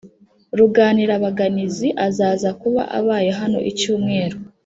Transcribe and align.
ruganirabaganizi 0.59 1.87
azaza 2.07 2.49
kuba 2.61 2.81
abaye 2.99 3.29
hano 3.39 3.59
icyumweru 3.71 4.35